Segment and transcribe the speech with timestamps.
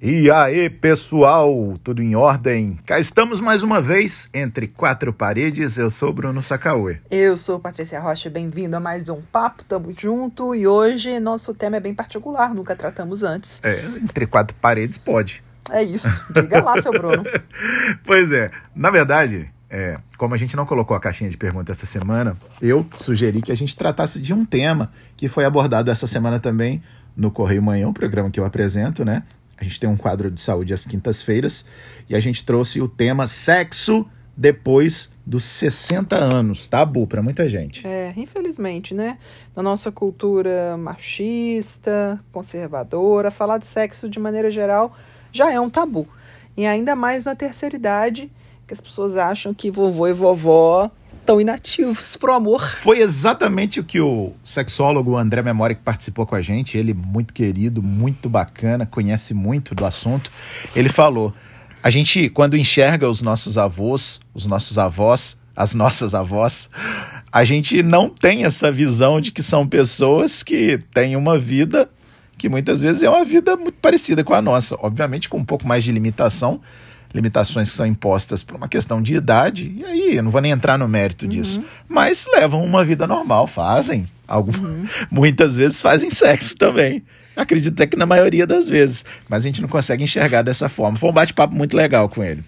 [0.00, 2.78] E aí, pessoal, tudo em ordem?
[2.86, 5.76] Cá estamos mais uma vez entre quatro paredes.
[5.76, 7.00] Eu sou Bruno Sacaue.
[7.10, 10.54] Eu sou Patrícia Rocha, bem-vindo a mais um Papo Tamo Junto.
[10.54, 13.60] E hoje nosso tema é bem particular, nunca tratamos antes.
[13.64, 15.42] É, entre quatro paredes pode.
[15.68, 17.24] É isso, diga lá, seu Bruno.
[18.06, 21.86] pois é, na verdade, é, como a gente não colocou a caixinha de perguntas essa
[21.86, 26.38] semana, eu sugeri que a gente tratasse de um tema que foi abordado essa semana
[26.38, 26.80] também
[27.16, 29.24] no Correio Manhã, um programa que eu apresento, né?
[29.60, 31.64] A gente tem um quadro de saúde às quintas-feiras
[32.08, 37.84] e a gente trouxe o tema sexo depois dos 60 anos, tabu para muita gente.
[37.84, 39.18] É, infelizmente, né?
[39.54, 44.96] Na nossa cultura machista, conservadora, falar de sexo de maneira geral
[45.32, 46.06] já é um tabu.
[46.56, 48.30] E ainda mais na terceira idade,
[48.66, 50.90] que as pessoas acham que vovô e vovó
[51.28, 52.62] tão inativos pro amor.
[52.62, 57.34] Foi exatamente o que o sexólogo André Memória, que participou com a gente, ele muito
[57.34, 60.32] querido, muito bacana, conhece muito do assunto,
[60.74, 61.34] ele falou:
[61.82, 66.70] a gente, quando enxerga os nossos avós, os nossos avós, as nossas avós,
[67.30, 71.90] a gente não tem essa visão de que são pessoas que têm uma vida
[72.38, 75.66] que muitas vezes é uma vida muito parecida com a nossa, obviamente com um pouco
[75.66, 76.60] mais de limitação,
[77.12, 80.52] limitações que são impostas por uma questão de idade, e aí eu não vou nem
[80.52, 81.30] entrar no mérito uhum.
[81.30, 84.86] disso, mas levam uma vida normal, fazem, algum, uhum.
[85.10, 87.02] muitas vezes fazem sexo também.
[87.34, 90.98] Acredito até que na maioria das vezes, mas a gente não consegue enxergar dessa forma.
[90.98, 92.42] Foi um bate-papo muito legal com ele.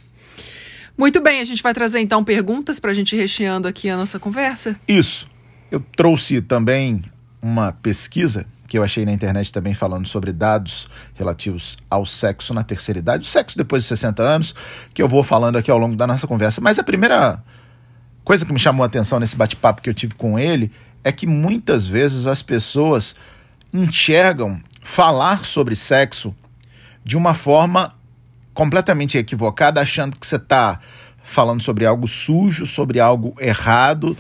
[0.99, 4.19] Muito bem, a gente vai trazer então perguntas para a gente recheando aqui a nossa
[4.19, 4.79] conversa?
[4.87, 5.31] Isso.
[5.71, 7.03] Eu trouxe também
[7.43, 12.63] uma pesquisa que eu achei na internet também falando sobre dados relativos ao sexo na
[12.63, 14.55] terceira idade, o sexo depois de 60 anos,
[14.95, 16.61] que eu vou falando aqui ao longo da nossa conversa.
[16.61, 17.43] Mas a primeira
[18.23, 20.71] coisa que me chamou a atenção nesse bate-papo que eu tive com ele
[21.03, 23.17] é que muitas vezes as pessoas
[23.73, 26.35] enxergam falar sobre sexo
[27.05, 27.95] de uma forma
[28.55, 30.79] completamente equivocada, achando que você está
[31.23, 34.17] falando sobre algo sujo, sobre algo errado,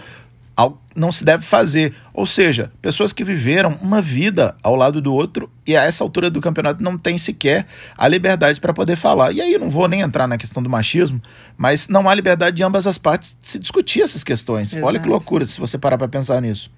[0.94, 1.94] não se deve fazer.
[2.12, 6.30] Ou seja, pessoas que viveram uma vida ao lado do outro e a essa altura
[6.30, 7.66] do campeonato não tem sequer
[7.96, 9.32] a liberdade para poder falar.
[9.32, 11.20] E aí eu não vou nem entrar na questão do machismo,
[11.56, 14.72] mas não há liberdade de ambas as partes de se discutir essas questões.
[14.72, 14.86] Exato.
[14.86, 16.70] Olha que loucura se você parar para pensar nisso.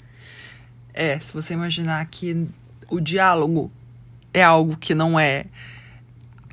[0.94, 2.47] É, se você imaginar que
[2.91, 3.71] o diálogo
[4.34, 5.47] é algo que não é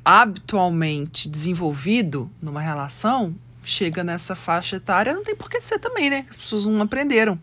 [0.04, 3.34] habitualmente desenvolvido numa relação,
[3.70, 6.26] chega nessa faixa etária, não tem por que ser também, né?
[6.28, 7.38] As pessoas não aprenderam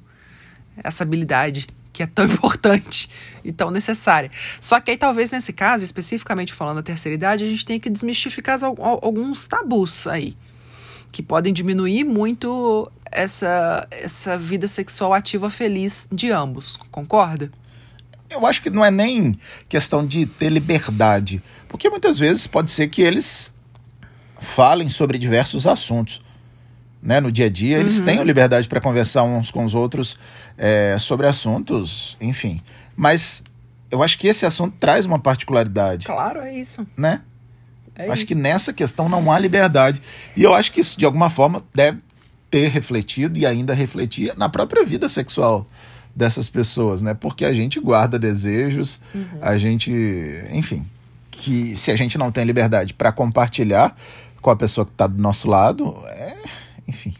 [0.83, 3.09] essa habilidade que é tão importante
[3.43, 4.29] e tão necessária.
[4.61, 7.89] Só que aí, talvez nesse caso, especificamente falando da terceira idade, a gente tem que
[7.89, 10.37] desmistificar alguns tabus aí,
[11.11, 16.77] que podem diminuir muito essa, essa vida sexual ativa feliz de ambos.
[16.91, 17.49] Concorda?
[18.29, 19.39] Eu acho que não é nem
[19.69, 23.51] questão de ter liberdade, porque muitas vezes pode ser que eles
[24.39, 26.21] falem sobre diversos assuntos.
[26.99, 27.81] Né, no dia a dia, uhum.
[27.81, 30.17] eles têm a liberdade para conversar uns com os outros
[30.57, 32.59] é, sobre assuntos, enfim.
[32.95, 33.43] Mas
[33.91, 36.05] eu acho que esse assunto traz uma particularidade.
[36.05, 36.85] Claro, é isso.
[36.97, 37.21] Né?
[37.95, 38.25] É acho isso.
[38.25, 40.01] que nessa questão não há liberdade.
[40.35, 41.99] E eu acho que isso, de alguma forma, deve
[42.49, 45.67] ter refletido e ainda refletir na própria vida sexual
[46.15, 47.13] dessas pessoas, né?
[47.13, 49.39] Porque a gente guarda desejos, uhum.
[49.39, 49.91] a gente,
[50.51, 50.85] enfim,
[51.37, 53.95] que se a gente não tem liberdade para compartilhar,
[54.41, 56.35] com a pessoa que está do nosso lado, é,
[56.87, 57.13] enfim,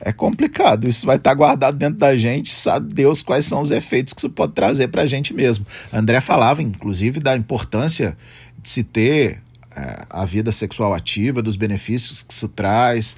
[0.00, 0.88] é complicado.
[0.88, 4.20] Isso vai estar tá guardado dentro da gente, sabe Deus quais são os efeitos que
[4.20, 5.66] isso pode trazer para a gente mesmo.
[5.92, 8.16] André falava, inclusive, da importância
[8.60, 9.40] de se ter
[9.74, 13.16] é, a vida sexual ativa, dos benefícios que isso traz,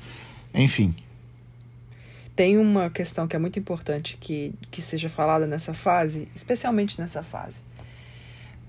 [0.54, 0.94] enfim.
[2.34, 7.22] Tem uma questão que é muito importante que, que seja falada nessa fase, especialmente nessa
[7.22, 7.65] fase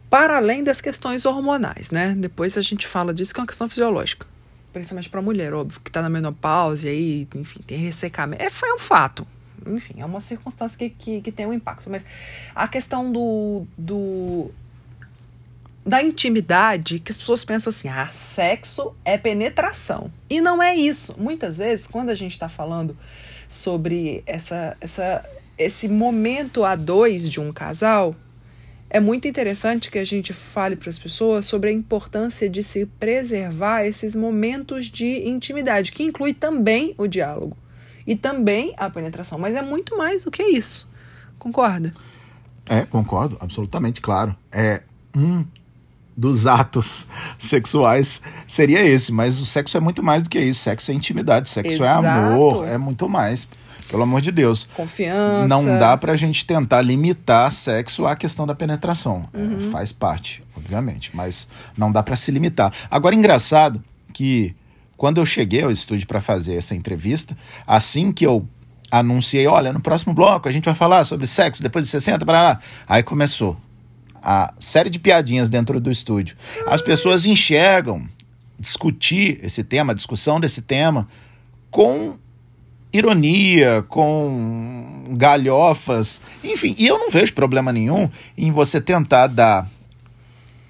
[0.09, 2.16] para além das questões hormonais, né?
[2.18, 4.25] Depois a gente fala disso que é uma questão fisiológica
[4.78, 8.44] principalmente para mulher, óbvio, que está na menopausa e aí, enfim, tem ressecamento.
[8.44, 9.25] É, foi um fato.
[9.66, 11.90] Enfim, é uma circunstância que, que, que tem um impacto.
[11.90, 12.06] Mas
[12.53, 14.51] a questão do, do
[15.85, 20.12] da intimidade, que as pessoas pensam assim, ah, sexo é penetração.
[20.30, 21.15] E não é isso.
[21.18, 22.95] Muitas vezes, quando a gente está falando
[23.50, 25.27] sobre essa, essa,
[25.57, 28.15] esse momento a dois de um casal,
[28.89, 32.86] é muito interessante que a gente fale para as pessoas sobre a importância de se
[32.86, 37.57] preservar esses momentos de intimidade, que inclui também o diálogo
[38.06, 40.89] e também a penetração, mas é muito mais do que isso.
[41.38, 41.94] Concorda?
[42.66, 44.36] É, concordo, absolutamente, claro.
[44.51, 44.81] É
[45.16, 45.45] um
[46.16, 47.06] dos atos
[47.38, 50.62] sexuais seria esse, mas o sexo é muito mais do que isso.
[50.62, 52.06] Sexo é intimidade, sexo Exato.
[52.06, 53.48] é amor, é muito mais.
[53.89, 54.68] Pelo amor de Deus.
[54.75, 55.48] Confiança.
[55.48, 59.28] Não dá pra gente tentar limitar sexo à questão da penetração.
[59.34, 59.72] É, Uhum.
[59.72, 61.48] faz parte, obviamente, mas
[61.78, 62.74] não dá pra se limitar.
[62.92, 63.81] Agora, engraçado
[64.13, 64.56] que
[64.98, 68.48] quando eu cheguei ao estúdio pra fazer essa entrevista, assim que eu
[68.92, 72.42] anunciei, olha, no próximo bloco a gente vai falar sobre sexo depois de 60, para
[72.42, 72.60] lá.
[72.88, 73.56] Aí começou
[74.22, 76.36] a série de piadinhas dentro do estúdio.
[76.66, 78.07] As pessoas enxergam
[78.60, 81.07] discutir esse tema, a discussão desse tema,
[81.69, 82.18] com
[82.97, 86.75] ironia, com galhofas, enfim.
[86.77, 89.69] E eu não vejo problema nenhum em você tentar dar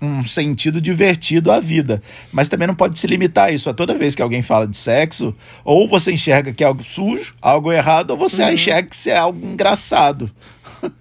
[0.02, 2.02] um sentido divertido à vida.
[2.32, 3.70] Mas também não pode se limitar a isso.
[3.70, 7.36] A toda vez que alguém fala de sexo, ou você enxerga que é algo sujo,
[7.42, 10.32] algo errado, ou você enxerga que isso é algo engraçado.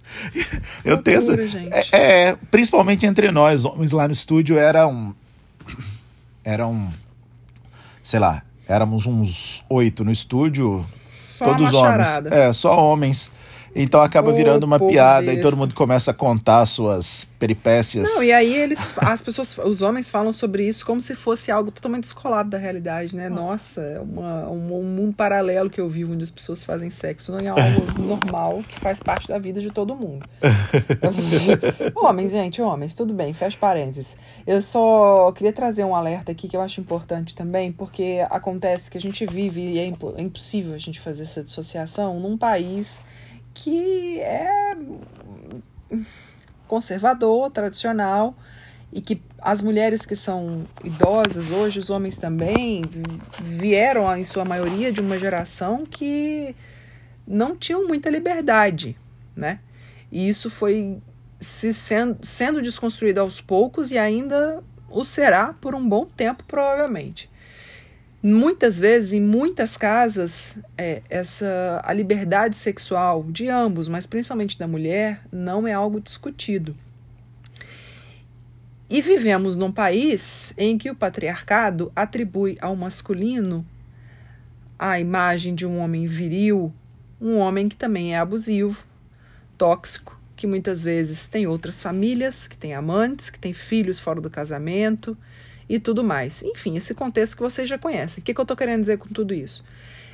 [0.83, 1.27] Eu tenho essa.
[1.27, 1.73] Loucura, gente.
[1.93, 5.13] É, é, principalmente entre nós, homens lá no estúdio, era um.
[6.43, 6.89] Era um.
[8.01, 10.85] Sei lá, éramos uns oito no estúdio,
[11.37, 12.25] Só todos homens.
[12.31, 13.31] É, só homens.
[13.77, 18.15] Então acaba virando uma piada e todo mundo começa a contar suas peripécias.
[18.15, 21.71] Não, e aí eles, as pessoas, os homens falam sobre isso como se fosse algo
[21.71, 23.29] totalmente descolado da realidade, né?
[23.29, 27.31] Nossa, é uma, um, um mundo paralelo que eu vivo onde as pessoas fazem sexo,
[27.31, 30.27] não é algo normal que faz parte da vida de todo mundo.
[31.95, 34.17] homens, gente, homens, tudo bem, fecha parênteses.
[34.45, 38.97] Eu só queria trazer um alerta aqui que eu acho importante também, porque acontece que
[38.97, 43.01] a gente vive e é, é impossível a gente fazer essa dissociação num país
[43.57, 44.77] que é
[46.67, 48.35] conservador, tradicional,
[48.93, 53.03] e que as mulheres que são idosas hoje, os homens também, vi-
[53.41, 56.55] vieram, em sua maioria, de uma geração que
[57.27, 58.95] não tinham muita liberdade,
[59.35, 59.59] né?
[60.11, 60.99] E isso foi
[61.39, 67.27] se sendo, sendo desconstruído aos poucos e ainda o será por um bom tempo, provavelmente.
[68.29, 74.67] Muitas vezes, em muitas casas, é, essa a liberdade sexual de ambos, mas principalmente da
[74.67, 76.75] mulher, não é algo discutido.
[78.89, 83.65] E vivemos num país em que o patriarcado atribui ao masculino
[84.77, 86.73] a imagem de um homem viril,
[87.21, 88.83] um homem que também é abusivo,
[89.57, 94.29] tóxico, que muitas vezes tem outras famílias, que tem amantes, que tem filhos fora do
[94.29, 95.17] casamento
[95.69, 96.43] e tudo mais.
[96.43, 98.21] Enfim, esse contexto que vocês já conhecem.
[98.21, 99.63] O que, que eu estou querendo dizer com tudo isso?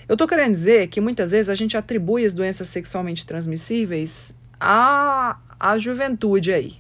[0.08, 5.38] Eu estou querendo dizer que muitas vezes a gente atribui as doenças sexualmente transmissíveis à,
[5.60, 6.76] à juventude aí,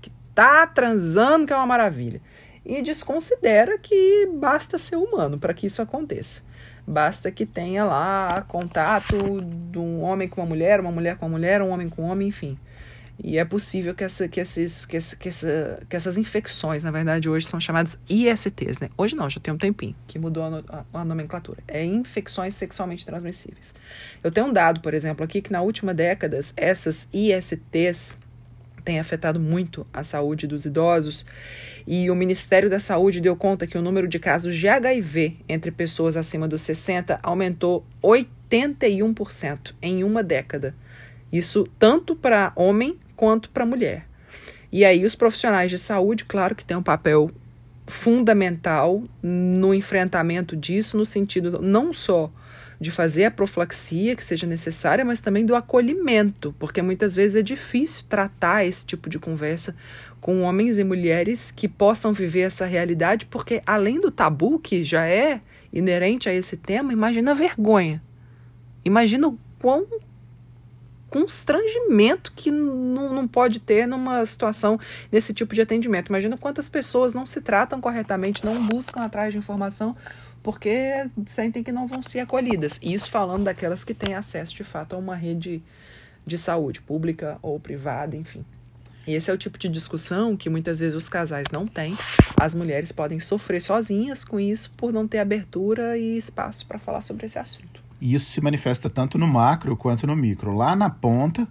[0.00, 2.20] que tá transando, que é uma maravilha,
[2.66, 6.42] e desconsidera que basta ser humano para que isso aconteça.
[6.86, 9.16] Basta que tenha lá contato
[9.70, 12.06] de um homem com uma mulher, uma mulher com uma mulher, um homem com um
[12.06, 12.58] homem, enfim.
[13.22, 16.90] E é possível que, essa, que, esses, que, essa, que, essa, que essas infecções, na
[16.92, 18.90] verdade, hoje são chamadas ISTs, né?
[18.96, 21.58] Hoje não, já tem um tempinho que mudou a, no- a- a nomenclatura.
[21.66, 23.74] É infecções sexualmente transmissíveis.
[24.22, 28.16] Eu tenho um dado, por exemplo, aqui que na última década, essas ISTs
[28.84, 31.26] têm afetado muito a saúde dos idosos.
[31.86, 35.72] E o Ministério da Saúde deu conta que o número de casos de HIV entre
[35.72, 40.74] pessoas acima dos 60 aumentou 81% em uma década.
[41.32, 44.06] Isso tanto para homem quanto para mulher.
[44.70, 47.32] E aí os profissionais de saúde, claro que têm um papel
[47.84, 52.30] fundamental no enfrentamento disso, no sentido não só
[52.80, 57.42] de fazer a profilaxia que seja necessária, mas também do acolhimento, porque muitas vezes é
[57.42, 59.74] difícil tratar esse tipo de conversa
[60.20, 65.04] com homens e mulheres que possam viver essa realidade, porque além do tabu que já
[65.06, 65.40] é
[65.72, 68.00] inerente a esse tema, imagina a vergonha.
[68.84, 69.84] Imagina o quão
[71.10, 74.78] constrangimento que não, pode ter numa situação
[75.10, 76.08] desse tipo de atendimento.
[76.08, 79.96] Imagina quantas pessoas não se tratam corretamente, não buscam atrás de informação
[80.42, 82.78] porque sentem que não vão ser acolhidas.
[82.82, 85.62] E Isso falando daquelas que têm acesso de fato a uma rede
[86.24, 88.44] de saúde, pública ou privada, enfim.
[89.06, 91.96] E esse é o tipo de discussão que muitas vezes os casais não têm.
[92.36, 97.00] As mulheres podem sofrer sozinhas com isso por não ter abertura e espaço para falar
[97.00, 97.87] sobre esse assunto.
[98.00, 100.54] E isso se manifesta tanto no macro quanto no micro.
[100.54, 101.48] Lá na ponta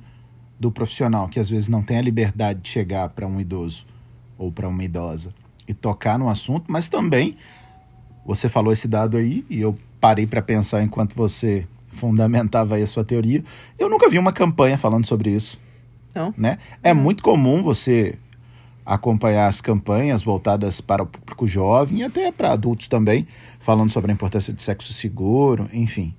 [0.59, 3.85] do profissional, que às vezes não tem a liberdade de chegar para um idoso
[4.37, 5.33] ou para uma idosa
[5.67, 7.35] e tocar no assunto, mas também
[8.25, 12.87] você falou esse dado aí e eu parei para pensar enquanto você fundamentava aí a
[12.87, 13.43] sua teoria.
[13.77, 15.59] Eu nunca vi uma campanha falando sobre isso.
[16.15, 16.33] Não?
[16.37, 16.57] Né?
[16.81, 18.17] É muito comum você
[18.85, 23.27] acompanhar as campanhas voltadas para o público jovem e até para adultos também,
[23.59, 26.15] falando sobre a importância de sexo seguro, enfim.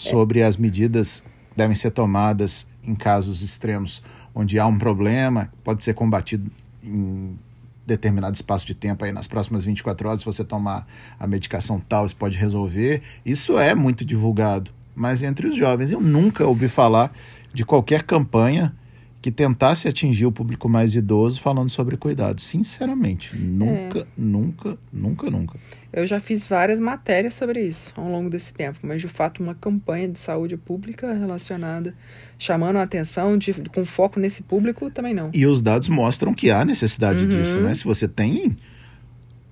[0.00, 4.02] Sobre as medidas que devem ser tomadas em casos extremos
[4.34, 6.50] onde há um problema, pode ser combatido
[6.82, 7.38] em
[7.86, 10.86] determinado espaço de tempo aí nas próximas 24 horas, se você tomar
[11.18, 13.02] a medicação tal, isso pode resolver.
[13.26, 15.90] Isso é muito divulgado, mas entre os jovens.
[15.90, 17.12] Eu nunca ouvi falar
[17.52, 18.74] de qualquer campanha
[19.22, 22.40] que tentasse atingir o público mais idoso falando sobre cuidado.
[22.40, 24.06] Sinceramente, nunca, é.
[24.16, 25.58] nunca, nunca, nunca.
[25.92, 29.54] Eu já fiz várias matérias sobre isso ao longo desse tempo, mas de fato uma
[29.54, 31.94] campanha de saúde pública relacionada,
[32.38, 35.30] chamando a atenção de, com foco nesse público também não.
[35.34, 37.28] E os dados mostram que há necessidade uhum.
[37.28, 37.74] disso, né?
[37.74, 38.56] Se você tem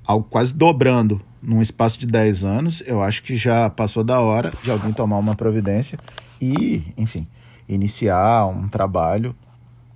[0.02, 4.52] algo quase dobrando num espaço de 10 anos, eu acho que já passou da hora
[4.62, 5.98] de alguém tomar uma providência
[6.40, 7.28] e, enfim,
[7.68, 9.36] iniciar um trabalho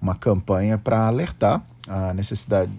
[0.03, 2.71] uma campanha para alertar a necessidade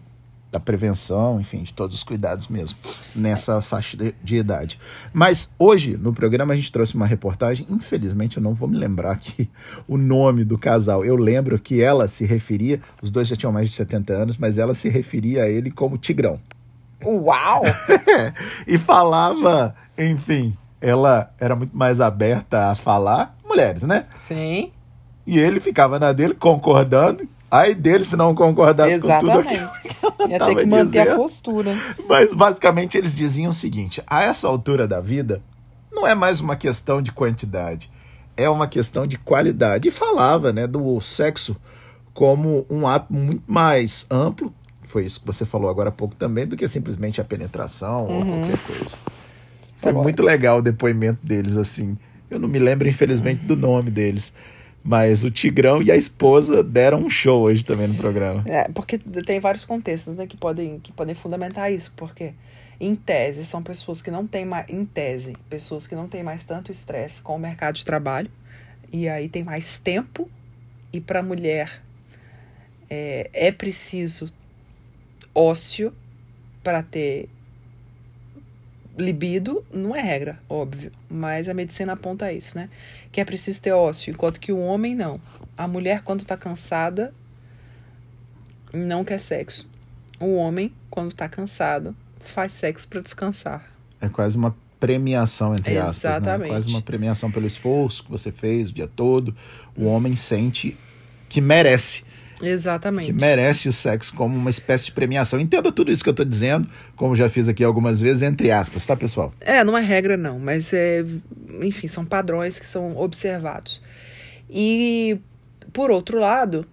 [0.52, 2.78] da prevenção, enfim, de todos os cuidados mesmo
[3.16, 4.80] nessa faixa de, de, idade.
[5.12, 9.14] Mas hoje no programa a gente trouxe uma reportagem, infelizmente eu não vou me lembrar
[9.14, 9.50] aqui
[9.88, 11.04] o nome do casal.
[11.04, 14.60] Eu lembro que ela se referia, os dois já tinham mais de 70 anos, mas
[14.60, 16.40] ela se referia a ele como Tigrão.
[17.04, 17.64] Uau!
[18.68, 24.06] e falava, enfim, ela era muito mais aberta a falar, mulheres, né?
[24.18, 24.73] Sim.
[25.26, 27.28] E ele ficava na dele, concordando.
[27.50, 29.36] Aí dele, se não concordasse Exatamente.
[29.36, 31.12] com tudo aquilo Ia ter que manter dizendo.
[31.12, 31.78] a postura.
[32.10, 35.42] Mas basicamente eles diziam o seguinte: a essa altura da vida,
[35.92, 37.92] não é mais uma questão de quantidade,
[38.36, 39.88] é uma questão de qualidade.
[39.88, 41.56] E falava né, do sexo
[42.14, 44.54] como um ato muito mais amplo,
[44.94, 48.18] foi isso que você falou agora há pouco também, do que simplesmente a penetração uhum.
[48.18, 48.98] ou qualquer coisa.
[49.78, 51.98] Foi muito legal o depoimento deles, assim.
[52.30, 54.32] Eu não me lembro, infelizmente, do nome deles.
[54.84, 58.44] Mas o Tigrão e a esposa deram um show hoje também no programa.
[58.46, 62.34] É, porque tem vários contextos né, que, podem, que podem fundamentar isso, porque
[62.80, 66.44] em tese são pessoas que não têm mais, em tese, pessoas que não têm mais
[66.44, 68.30] tanto estresse com o mercado de trabalho,
[68.92, 70.30] e aí tem mais tempo,
[70.92, 71.82] e para a mulher
[72.90, 74.30] é, é preciso
[75.34, 75.94] ócio
[76.62, 77.30] para ter
[78.98, 82.70] libido não é regra, óbvio, mas a medicina aponta isso, né?
[83.12, 85.20] Que é preciso ter ócio, enquanto que o homem não.
[85.58, 87.14] A mulher, quando tá cansada,
[88.72, 89.70] não quer sexo.
[90.20, 93.72] O homem, quando tá cansado, faz sexo para descansar.
[94.00, 96.50] É quase uma premiação, entre aspas, Exatamente.
[96.50, 96.56] né?
[96.56, 99.36] Quase uma premiação pelo esforço que você fez o dia todo.
[99.76, 100.78] O homem sente
[101.30, 102.04] que merece
[102.42, 103.08] Exatamente.
[103.08, 105.40] Que merece o sexo como uma espécie de premiação.
[105.40, 108.86] Entenda tudo isso que eu estou dizendo, como já fiz aqui algumas vezes, entre aspas,
[108.86, 109.34] tá, pessoal?
[109.42, 111.04] É, não é regra, não, mas é,
[111.62, 113.82] enfim, são padrões que são observados.
[114.50, 115.18] E,
[115.72, 116.66] por outro lado,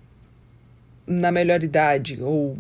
[1.06, 2.58] na melhor idade, ou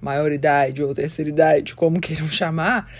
[0.00, 2.90] maioridade, ou terceira idade, como queiram chamar,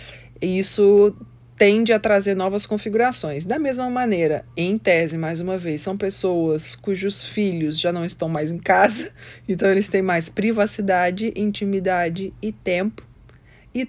[0.41, 1.15] isso
[1.59, 3.45] tende a trazer novas configurações.
[3.45, 8.29] Da mesma maneira, em tese, mais uma vez, são pessoas cujos filhos já não estão
[8.29, 9.11] mais em casa,
[9.49, 13.03] então eles têm mais privacidade, intimidade e tempo.
[13.75, 13.89] E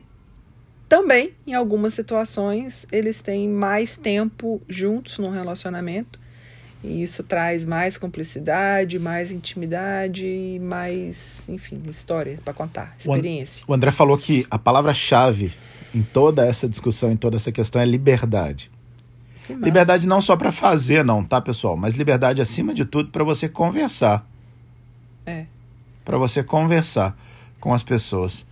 [0.90, 6.20] também, em algumas situações, eles têm mais tempo juntos no relacionamento.
[6.82, 13.66] E isso traz mais cumplicidade, mais intimidade, mais, enfim, história para contar, experiência.
[13.68, 15.52] O André falou que a palavra-chave
[15.94, 18.72] em toda essa discussão, em toda essa questão, é liberdade.
[19.50, 21.76] Liberdade não só para fazer, não, tá, pessoal?
[21.76, 24.28] Mas liberdade, acima de tudo, para você conversar.
[25.26, 25.46] É.
[26.06, 27.18] Para você conversar
[27.60, 28.46] com as pessoas,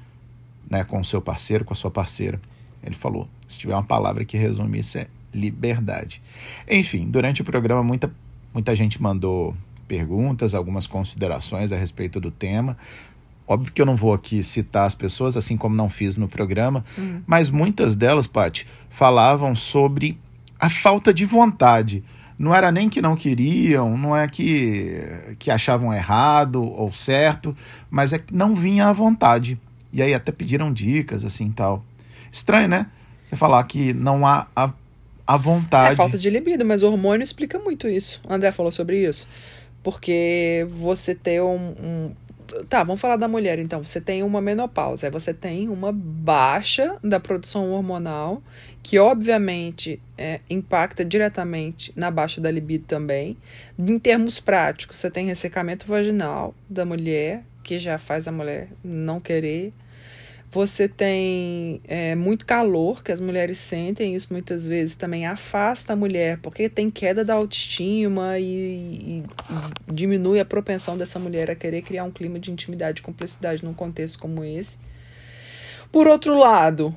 [0.69, 0.83] né?
[0.83, 2.39] Com o seu parceiro, com a sua parceira.
[2.83, 6.21] Ele falou: se tiver uma palavra que resume isso, é liberdade.
[6.69, 8.11] Enfim, durante o programa, muita,
[8.53, 9.55] muita gente mandou
[9.87, 12.77] perguntas, algumas considerações a respeito do tema.
[13.47, 16.83] Óbvio que eu não vou aqui citar as pessoas, assim como não fiz no programa,
[16.97, 17.21] uhum.
[17.25, 20.19] mas muitas delas, Paty, falavam sobre
[20.59, 22.03] a falta de vontade.
[22.37, 25.01] Não era nem que não queriam, não é que,
[25.39, 27.55] que achavam errado ou certo,
[27.89, 29.59] mas é que não vinha à vontade.
[29.93, 31.83] E aí até pediram dicas, assim tal.
[32.31, 32.87] Estranho, né?
[33.27, 34.71] Você falar que não há a,
[35.25, 35.93] a vontade.
[35.93, 38.21] É falta de libido, mas o hormônio explica muito isso.
[38.27, 39.27] O André falou sobre isso.
[39.81, 42.11] Porque você ter um, um
[42.69, 43.83] Tá, vamos falar da mulher então.
[43.83, 48.41] Você tem uma menopausa, você tem uma baixa da produção hormonal,
[48.81, 53.37] que obviamente é, impacta diretamente na baixa da libido também.
[53.77, 59.19] Em termos práticos, você tem ressecamento vaginal da mulher, que já faz a mulher não
[59.19, 59.73] querer
[60.51, 65.95] você tem é, muito calor que as mulheres sentem, isso muitas vezes também afasta a
[65.95, 69.23] mulher, porque tem queda da autoestima e, e,
[69.89, 73.63] e diminui a propensão dessa mulher a querer criar um clima de intimidade e cumplicidade
[73.63, 74.79] num contexto como esse.
[75.91, 76.95] Por outro lado,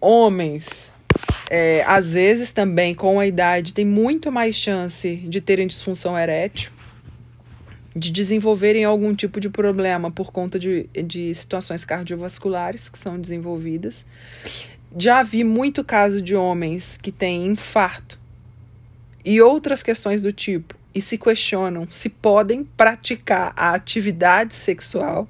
[0.00, 0.90] homens,
[1.50, 6.72] é, às vezes também com a idade, têm muito mais chance de terem disfunção erétil
[7.98, 14.06] de desenvolverem algum tipo de problema por conta de, de situações cardiovasculares que são desenvolvidas.
[14.96, 18.18] Já vi muito caso de homens que têm infarto
[19.24, 25.28] e outras questões do tipo, e se questionam se podem praticar a atividade sexual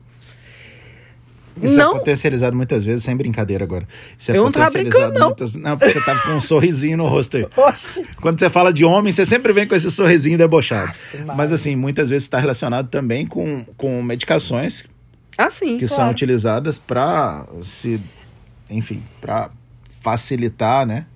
[1.62, 1.94] Isso Não.
[1.94, 3.86] é potencializado muitas vezes, sem brincadeira agora.
[4.18, 5.26] Isso é Eu não tava potencializado brincando, não.
[5.28, 5.54] Muitas...
[5.56, 7.46] Não, porque você tava com um sorrisinho no rosto aí.
[7.56, 8.06] Oxe.
[8.20, 10.92] Quando você fala de homem, você sempre vem com esse sorrisinho debochado.
[11.12, 11.34] Maria.
[11.34, 14.84] Mas assim, muitas vezes está relacionado também com, com medicações
[15.36, 16.10] Ah, sim, que são claro.
[16.12, 18.00] utilizadas para se,
[18.68, 19.50] enfim, para
[20.00, 21.06] facilitar, né,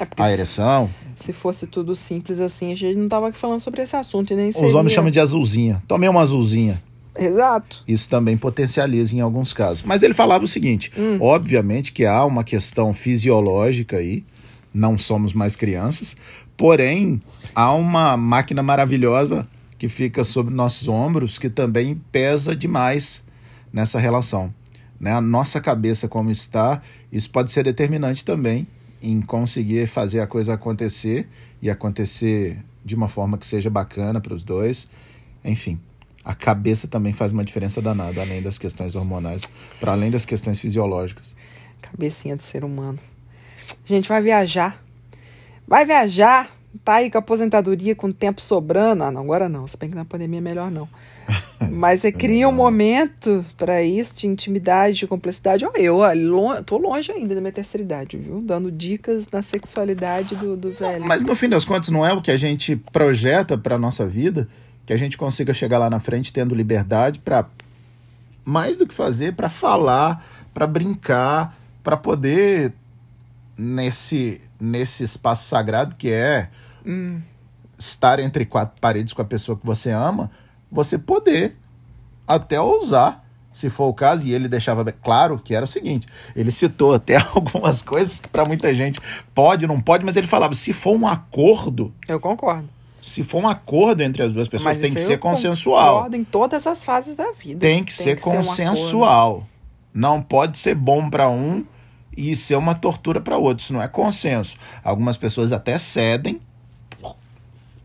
[0.00, 0.90] É a se, ereção.
[1.16, 4.36] se fosse tudo simples assim, a gente não tava aqui falando sobre esse assunto e
[4.36, 4.76] nem Os seria...
[4.76, 5.82] homens chamam de azulzinha.
[5.88, 6.82] Tomei uma azulzinha.
[7.18, 7.82] Exato.
[7.86, 9.82] Isso também potencializa em alguns casos.
[9.82, 11.18] Mas ele falava o seguinte: Hum.
[11.20, 14.24] obviamente que há uma questão fisiológica aí,
[14.72, 16.16] não somos mais crianças,
[16.56, 17.20] porém
[17.54, 19.46] há uma máquina maravilhosa
[19.78, 23.24] que fica sobre nossos ombros que também pesa demais
[23.72, 24.52] nessa relação.
[24.98, 25.12] Né?
[25.12, 26.80] A nossa cabeça como está,
[27.12, 28.66] isso pode ser determinante também
[29.02, 31.28] em conseguir fazer a coisa acontecer
[31.60, 34.88] e acontecer de uma forma que seja bacana para os dois.
[35.44, 35.78] Enfim,
[36.26, 40.58] a cabeça também faz uma diferença danada, além das questões hormonais, para além das questões
[40.58, 41.36] fisiológicas.
[41.80, 42.98] Cabecinha do ser humano.
[43.84, 44.82] Gente, vai viajar.
[45.68, 46.50] Vai viajar.
[46.84, 49.04] Tá aí com a aposentadoria, com o tempo sobrando.
[49.04, 49.68] Ah, não, agora não.
[49.68, 50.88] Se bem que na pandemia é melhor não.
[51.70, 55.64] Mas você cria um momento para isso, de intimidade, de complexidade.
[55.64, 58.42] Ó, eu ó, tô longe ainda da minha terceira idade, viu?
[58.42, 61.06] Dando dicas na sexualidade do- dos velhos.
[61.06, 64.48] Mas no fim das contas, não é o que a gente projeta para nossa vida
[64.86, 67.46] que a gente consiga chegar lá na frente tendo liberdade para
[68.44, 70.24] mais do que fazer, para falar,
[70.54, 72.72] para brincar, para poder
[73.58, 76.48] nesse nesse espaço sagrado que é
[76.86, 77.20] Hum,
[77.76, 80.30] estar entre quatro paredes com a pessoa que você ama,
[80.70, 81.56] você poder
[82.26, 86.52] até ousar, se for o caso, e ele deixava claro que era o seguinte, ele
[86.52, 89.00] citou até algumas coisas que para muita gente
[89.34, 92.68] pode, não pode, mas ele falava, se for um acordo, eu concordo.
[93.08, 95.94] Se for um acordo entre as duas pessoas, Mas tem que ser eu consensual.
[95.96, 97.60] Concordo em todas as fases da vida.
[97.60, 98.46] Tem que ser um acordo.
[98.48, 99.46] consensual.
[99.94, 101.64] não pode ser bom para um
[102.16, 103.62] e ser uma tortura para outro.
[103.64, 104.56] Isso não é consenso.
[104.84, 106.40] Algumas pessoas até cedem
[107.00, 107.16] por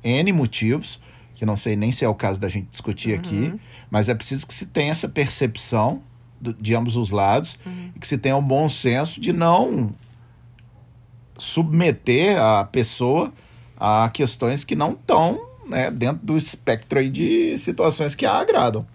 [0.03, 0.99] N motivos,
[1.36, 3.53] que não sei nem se é o caso da gente discutir aqui,
[3.89, 6.01] mas é preciso que se tenha essa percepção
[6.39, 7.57] do- de ambos os lados
[7.95, 9.91] e que se tenha um bom senso de não
[11.38, 13.31] submeter a pessoa
[13.83, 18.85] a questões que não estão né, dentro do espectro aí de situações que a agradam.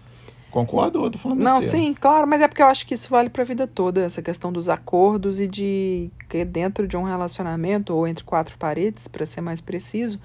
[0.49, 1.85] Concordo, eu tô falando Não, besteira.
[1.85, 4.21] sim, claro, mas é porque eu acho que isso vale para a vida toda, essa
[4.21, 9.25] questão dos acordos e de que dentro de um relacionamento ou entre quatro paredes, para
[9.25, 10.21] ser mais preciso,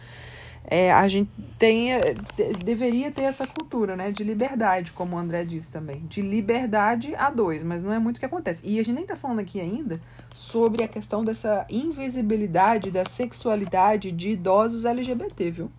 [0.64, 5.18] é, a gente tem, é, de- deveria ter essa cultura, né, de liberdade, como o
[5.18, 8.66] André disse também, de liberdade a dois, mas não é muito o que acontece.
[8.66, 10.00] E a gente nem tá falando aqui ainda
[10.34, 15.70] sobre a questão dessa invisibilidade da sexualidade de idosos LGBT, viu?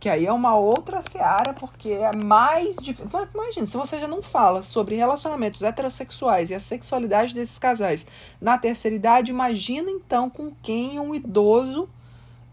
[0.00, 3.08] Que aí é uma outra seara, porque é mais difícil.
[3.32, 8.04] Imagina, se você já não fala sobre relacionamentos heterossexuais e a sexualidade desses casais
[8.38, 11.88] na terceira idade, imagina então com quem um idoso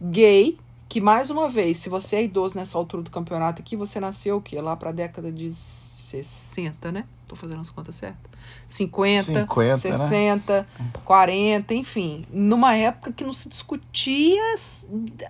[0.02, 0.58] gay,
[0.92, 4.36] que mais uma vez, se você é idoso nessa altura do campeonato aqui, você nasceu
[4.36, 4.60] o quê?
[4.60, 7.06] Lá pra década de 60, né?
[7.26, 8.30] Tô fazendo as contas certas.
[8.68, 9.98] 50, 50, né?
[10.10, 10.68] 60,
[11.06, 12.26] 40, enfim.
[12.30, 14.42] Numa época que não se discutia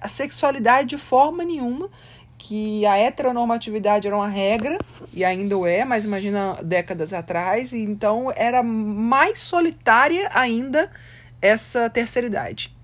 [0.02, 1.92] a sexualidade de forma nenhuma,
[2.40, 4.80] que a heteronormatividade era uma regra,
[5.14, 10.90] e ainda o é, mas imagina décadas atrás, e então era mais solitária ainda
[11.40, 12.81] essa terceira idade.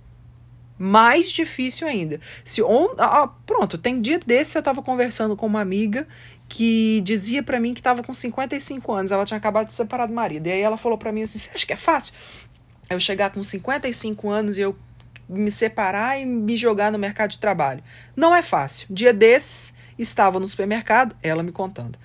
[0.77, 2.19] Mais difícil ainda.
[2.43, 2.89] Se on...
[2.97, 6.07] ah, pronto, tem dia desse eu tava conversando com uma amiga
[6.47, 10.05] que dizia pra mim que tava com 55 anos, ela tinha acabado de se separar
[10.05, 10.47] do marido.
[10.47, 12.13] E aí ela falou pra mim assim: "Você acha que é fácil
[12.89, 14.77] eu chegar com 55 anos e eu
[15.27, 17.83] me separar e me jogar no mercado de trabalho?"
[18.15, 18.87] Não é fácil.
[18.89, 21.97] Dia desses estava no supermercado, ela me contando.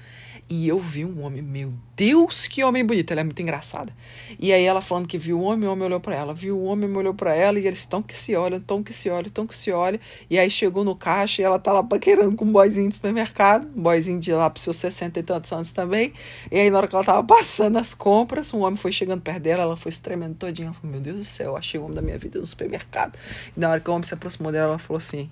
[0.54, 3.10] E eu vi um homem, meu Deus, que homem bonito.
[3.10, 3.90] Ela é muito engraçada.
[4.38, 6.34] E aí ela falando que viu o homem, o homem olhou pra ela.
[6.34, 7.58] Viu o homem, olhou pra ela.
[7.58, 9.98] E eles tão que se olham, tão que se olham, tão que se olham.
[10.28, 13.66] E aí chegou no caixa e ela tá lá paquerando com um boyzinho de supermercado.
[13.74, 16.12] Um boyzinho de lá pros seus 60 e tantos anos também.
[16.50, 19.40] E aí na hora que ela tava passando as compras, um homem foi chegando perto
[19.40, 19.62] dela.
[19.62, 20.66] Ela foi tremendo todinha.
[20.66, 23.18] Ela falou, meu Deus do céu, achei o homem da minha vida no supermercado.
[23.56, 25.30] E na hora que o homem se aproximou dela, ela falou assim...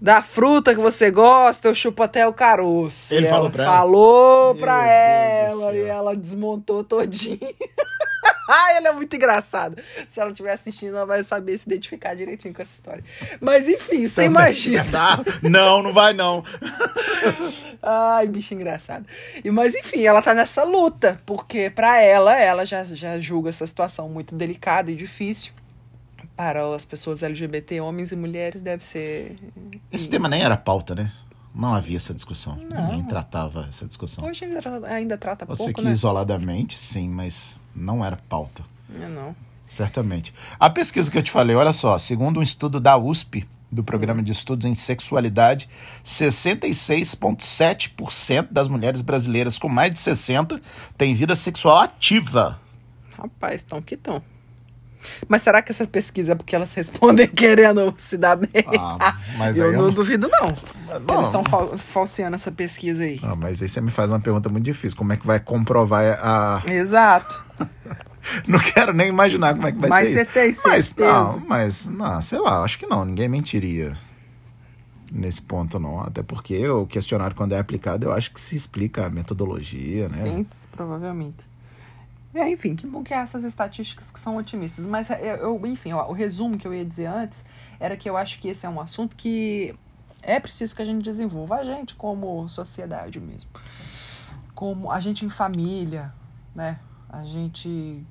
[0.00, 3.12] Da fruta que você gosta, eu chupo até o caroço.
[3.14, 3.76] Ele falou pra ela?
[3.76, 5.74] Falou Meu pra Deus ela.
[5.74, 7.38] E ela desmontou todinho.
[8.52, 9.80] Ai, ela é muito engraçada.
[10.08, 13.04] Se ela estiver assistindo, ela vai saber se identificar direitinho com essa história.
[13.40, 15.22] Mas enfim, você imagina.
[15.40, 16.42] não, não vai não.
[17.80, 19.06] Ai, bicho engraçado.
[19.44, 23.66] E, mas enfim, ela tá nessa luta, porque pra ela, ela já, já julga essa
[23.66, 25.52] situação muito delicada e difícil.
[26.40, 29.36] Para as pessoas LGBT, homens e mulheres, deve ser.
[29.92, 31.12] Esse tema nem era pauta, né?
[31.54, 32.56] Não havia essa discussão.
[32.56, 32.86] Não.
[32.86, 34.24] Ninguém tratava essa discussão.
[34.24, 35.92] Hoje ainda, ainda trata Pode pouco, ser que né?
[35.92, 38.64] isoladamente, sim, mas não era pauta.
[38.98, 39.36] É, não.
[39.66, 40.32] Certamente.
[40.58, 44.22] A pesquisa que eu te falei, olha só, segundo um estudo da USP, do Programa
[44.22, 45.68] de Estudos em Sexualidade,
[46.02, 50.58] 66,7% das mulheres brasileiras com mais de 60
[50.96, 52.58] têm vida sexual ativa.
[53.18, 54.22] Rapaz, estão que estão.
[55.28, 58.50] Mas será que essa pesquisa é porque elas respondem querendo se dar bem?
[58.78, 60.48] Ah, mas eu aí não eu duvido, não.
[61.06, 61.14] Não.
[61.16, 63.20] Eles estão fal falseando essa pesquisa aí.
[63.22, 64.96] Ah, mas aí você me faz uma pergunta muito difícil.
[64.98, 66.62] Como é que vai comprovar a.
[66.70, 67.42] Exato.
[68.46, 70.26] Não quero nem imaginar como é que vai Mas ser.
[70.28, 70.62] você isso.
[70.62, 71.08] tem Mas, certeza?
[71.40, 73.02] não, mas, não, sei lá, acho que não.
[73.04, 73.96] Ninguém mentiria
[75.10, 76.00] nesse ponto, não.
[76.00, 80.18] Até porque o questionário, quando é aplicado, eu acho que se explica a metodologia, né?
[80.18, 81.48] Sim, provavelmente.
[82.34, 84.86] É, enfim, que bom que há essas estatísticas que são otimistas.
[84.86, 87.44] Mas é, eu- enfim, ó, o resumo que eu ia dizer antes
[87.80, 89.74] era que eu acho que esse é um assunto que
[90.22, 93.50] é preciso que a gente desenvolva a gente como sociedade mesmo.
[94.54, 96.12] Como a gente em família,
[96.54, 96.78] né?
[97.08, 98.04] A gente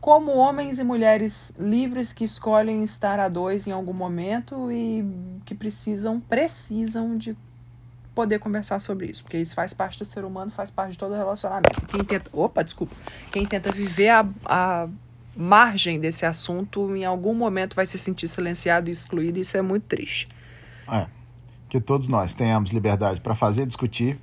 [0.00, 5.04] como homens e mulheres livres que escolhem estar a dois em algum momento e
[5.44, 7.36] que precisam precisam de
[8.16, 11.14] poder conversar sobre isso, porque isso faz parte do ser humano, faz parte de todo
[11.14, 11.84] relacionamento.
[11.86, 12.96] Quem tenta, opa, desculpa,
[13.30, 14.88] quem tenta viver a, a
[15.36, 19.60] margem desse assunto, em algum momento vai se sentir silenciado e excluído, e isso é
[19.60, 20.26] muito triste.
[20.90, 21.06] É.
[21.68, 24.18] Que todos nós tenhamos liberdade para fazer, discutir.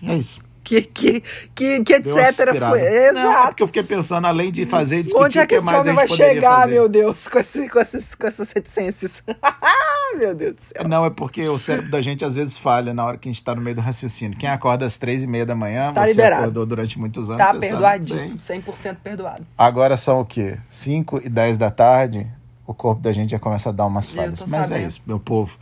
[0.00, 0.40] E é isso.
[0.66, 1.22] Que, que,
[1.54, 2.34] que, que etc.
[2.34, 3.46] Foi, Não, é exato.
[3.50, 6.08] porque eu fiquei pensando, além de fazer discutir, Onde é o que esse homem vai
[6.08, 6.72] chegar, fazer?
[6.72, 9.22] meu Deus, com, esse, com, esses, com essas reticências?
[10.18, 10.88] meu Deus do céu.
[10.88, 13.44] Não, é porque o cérebro da gente às vezes falha na hora que a gente
[13.44, 14.36] tá no meio do raciocínio.
[14.36, 16.42] Quem acorda às três e meia da manhã, Tá você liberado.
[16.42, 17.38] acordou durante muitos anos.
[17.38, 18.62] Tá sabe perdoadíssimo, bem.
[18.62, 19.46] 100% perdoado.
[19.56, 20.58] Agora são o quê?
[20.68, 22.26] 5 e 10 da tarde,
[22.66, 24.44] o corpo da gente já começa a dar umas falhas.
[24.48, 24.88] Mas é sabendo.
[24.88, 25.56] isso, meu povo.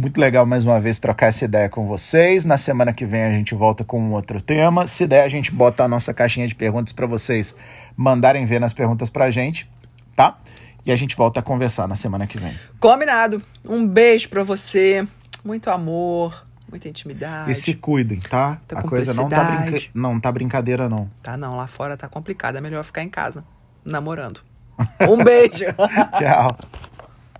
[0.00, 2.44] Muito legal mais uma vez trocar essa ideia com vocês.
[2.44, 4.86] Na semana que vem a gente volta com um outro tema.
[4.86, 7.52] Se der, a gente bota a nossa caixinha de perguntas para vocês
[7.96, 9.68] mandarem ver nas perguntas pra gente,
[10.14, 10.38] tá?
[10.86, 12.54] E a gente volta a conversar na semana que vem.
[12.78, 13.42] Combinado.
[13.68, 15.04] Um beijo pra você.
[15.44, 17.50] Muito amor, muita intimidade.
[17.50, 18.50] E se cuidem, tá?
[18.50, 19.86] Muita a coisa não tá, brinca...
[19.92, 21.10] não tá brincadeira, não.
[21.20, 22.54] Tá não, lá fora tá complicado.
[22.54, 23.42] É melhor ficar em casa,
[23.84, 24.42] namorando.
[25.00, 25.64] Um beijo.
[26.16, 26.56] Tchau.